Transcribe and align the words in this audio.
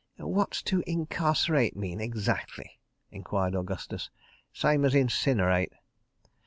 "What's 0.17 0.63
'to 0.63 0.83
incarcerate' 0.87 1.75
mean, 1.77 2.01
exactly?" 2.01 2.79
enquired 3.11 3.55
Augustus. 3.55 4.09
"Same 4.51 4.83
as 4.83 4.95
'incinerate. 4.95 5.73